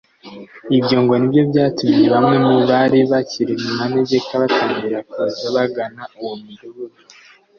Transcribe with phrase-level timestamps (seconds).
[0.77, 7.01] Ibyo ngo nibyo byatumye bamwe mu bari bakiri mu manegeka batangira kuza bagana uwo mudugudu